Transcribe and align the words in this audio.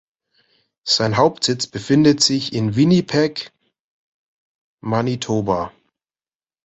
Sein 0.83 1.15
Hauptsitz 1.17 1.67
befindet 1.67 2.21
sich 2.23 2.53
in 2.53 2.75
Winnipeg 2.75 3.51
Manitoba. 4.81 5.73